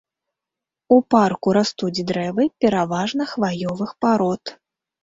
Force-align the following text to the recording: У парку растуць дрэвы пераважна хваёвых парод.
У 0.95 0.97
парку 1.15 1.53
растуць 1.59 2.05
дрэвы 2.13 2.49
пераважна 2.67 3.31
хваёвых 3.37 3.95
парод. 4.05 4.43